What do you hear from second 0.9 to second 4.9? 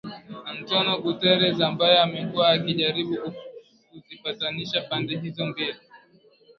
Guterres ambaye amekuwa akijaribu kuzipatanisha